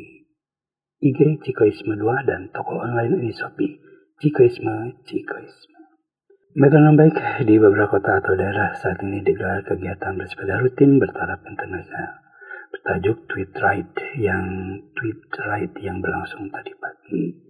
IG 1.02 1.42
Cikoisme 1.42 1.98
2 1.98 2.30
dan 2.30 2.54
toko 2.54 2.78
online 2.78 3.18
di 3.18 3.34
Shopee 3.34 3.82
Cikoisme 4.22 5.02
Cikoisme. 5.02 5.78
Metronom 6.54 6.94
baik 6.94 7.18
di 7.42 7.58
beberapa 7.58 7.98
kota 7.98 8.22
atau 8.22 8.38
daerah 8.38 8.78
saat 8.78 9.02
ini 9.02 9.26
digelar 9.26 9.66
kegiatan 9.66 10.14
bersepeda 10.14 10.62
rutin 10.62 11.02
bertaraf 11.02 11.42
internasional 11.42 12.22
bertajuk 12.68 13.26
Tweet 13.26 13.52
Ride 13.58 14.22
yang 14.22 14.44
Tweet 14.92 15.22
Ride 15.34 15.76
yang 15.82 15.98
berlangsung 16.04 16.52
tadi 16.52 16.72
pagi. 16.76 17.47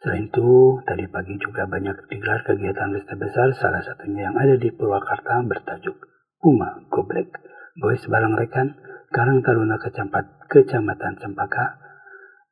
Selain 0.00 0.32
itu, 0.32 0.80
tadi 0.88 1.04
pagi 1.12 1.36
juga 1.36 1.68
banyak 1.68 2.08
digelar 2.08 2.40
kegiatan 2.48 2.88
bersepeda 2.88 3.20
besar, 3.20 3.48
salah 3.52 3.84
satunya 3.84 4.32
yang 4.32 4.36
ada 4.40 4.56
di 4.56 4.72
Purwakarta 4.72 5.44
bertajuk 5.44 5.92
Puma 6.40 6.88
Goblek, 6.88 7.28
Boys 7.76 8.00
Barang 8.08 8.32
Rekan, 8.32 8.80
Karang 9.12 9.44
Taruna 9.44 9.76
Kecampat, 9.76 10.48
Kecamatan 10.48 11.20
Cempaka, 11.20 11.76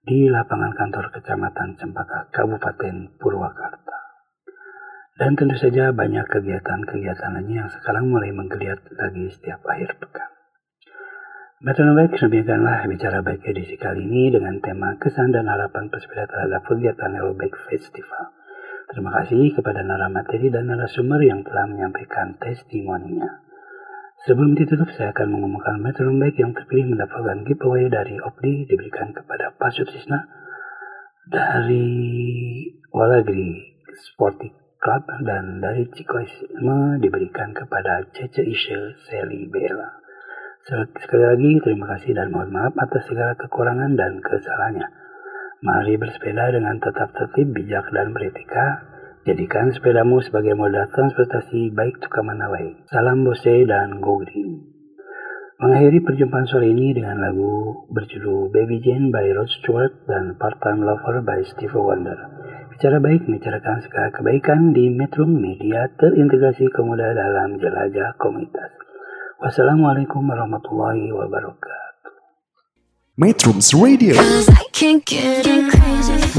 di 0.05 0.29
lapangan 0.29 0.77
kantor 0.77 1.09
Kecamatan 1.09 1.81
Cempaka, 1.81 2.29
Kabupaten 2.37 3.17
Purwakarta. 3.17 3.97
Dan 5.17 5.35
tentu 5.35 5.57
saja 5.57 5.91
banyak 5.97 6.29
kegiatan-kegiatan 6.29 7.33
lainnya 7.33 7.65
yang 7.65 7.71
sekarang 7.73 8.13
mulai 8.13 8.29
menggeliat 8.31 8.79
lagi 8.93 9.25
setiap 9.33 9.65
akhir 9.65 9.97
pekan. 9.97 10.38
Metronom 11.59 11.99
Baik 11.99 12.15
demikianlah 12.23 12.87
bicara 12.87 13.19
baik 13.19 13.43
edisi 13.43 13.75
kali 13.75 14.07
ini 14.07 14.31
dengan 14.31 14.63
tema 14.63 14.95
kesan 14.95 15.35
dan 15.35 15.51
harapan 15.51 15.91
pesepeda 15.91 16.31
terhadap 16.31 16.63
kegiatan 16.63 17.11
Hello 17.19 17.35
Bike 17.35 17.59
Festival. 17.67 18.31
Terima 18.87 19.11
kasih 19.19 19.59
kepada 19.59 19.83
naramateri 19.83 20.55
dan 20.55 20.71
narasumber 20.71 21.19
yang 21.19 21.43
telah 21.43 21.67
menyampaikan 21.67 22.39
testimoninya. 22.39 23.43
Sebelum 24.23 24.55
ditutup, 24.55 24.87
saya 24.95 25.11
akan 25.11 25.35
mengumumkan 25.35 25.83
metronom 25.83 26.23
baik 26.23 26.39
yang 26.39 26.55
terpilih 26.55 26.95
mendapatkan 26.95 27.43
giveaway 27.43 27.91
dari 27.91 28.23
Opdi 28.23 28.71
diberikan 28.71 29.11
kepada 29.11 29.51
Pak 29.59 29.75
Sutrisna 29.75 30.31
dari 31.27 31.91
Walagri 32.95 33.83
Sporting 33.99 34.55
Club 34.79 35.11
dan 35.27 35.59
dari 35.59 35.91
Cikoisme 35.91 37.03
diberikan 37.03 37.51
kepada 37.51 38.07
Cece 38.15 38.47
Isha 38.47 38.95
Sally 39.11 39.51
Bella. 39.51 40.07
Sekali 40.69 41.25
lagi 41.25 41.65
terima 41.65 41.97
kasih 41.97 42.13
dan 42.13 42.29
mohon 42.29 42.53
maaf 42.53 42.77
atas 42.77 43.09
segala 43.09 43.33
kekurangan 43.41 43.97
dan 43.97 44.21
kesalahannya. 44.21 44.85
Mari 45.65 45.97
bersepeda 45.97 46.53
dengan 46.53 46.77
tetap 46.77 47.09
tertib, 47.17 47.57
bijak 47.57 47.89
dan 47.89 48.13
beretika. 48.13 48.85
Jadikan 49.25 49.73
sepedamu 49.73 50.21
sebagai 50.21 50.53
moda 50.53 50.85
transportasi 50.93 51.73
baik 51.73 52.05
to 52.05 52.13
ke 52.13 52.21
mana 52.21 52.53
wae. 52.53 52.85
Salam 52.93 53.25
Bose 53.25 53.65
dan 53.65 54.05
Go 54.05 54.21
Green. 54.21 54.69
Mengakhiri 55.57 56.05
perjumpaan 56.05 56.45
sore 56.45 56.69
ini 56.69 56.93
dengan 56.93 57.17
lagu 57.17 57.89
berjudul 57.89 58.53
Baby 58.53 58.85
Jane 58.85 59.09
by 59.09 59.25
Rod 59.33 59.49
Stewart 59.49 60.05
dan 60.05 60.37
Part 60.37 60.61
Time 60.61 60.85
Lover 60.85 61.25
by 61.25 61.49
Stevie 61.49 61.81
Wonder. 61.81 62.19
Bicara 62.77 63.01
baik 63.01 63.25
membicarakan 63.25 63.89
segala 63.89 64.13
kebaikan 64.13 64.77
di 64.77 64.93
Metro 64.93 65.25
Media 65.25 65.89
terintegrasi 65.97 66.69
kemudahan 66.77 67.17
dalam 67.17 67.57
jelajah 67.57 68.21
komunitas. 68.21 68.88
Wassalamualaikum 69.39 70.27
warahmatullahi 70.27 71.15
wabarakatuh. 71.15 72.11
Metrums 73.15 73.71
Radio, 73.71 74.19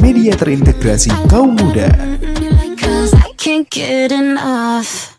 media 0.03 0.35
terintegrasi 0.35 1.07
kaum 1.31 1.55
muda. 1.55 1.87
Cause 2.75 3.15
I 3.15 3.31
can't 3.39 3.71
get 3.71 4.11
enough. 4.11 5.18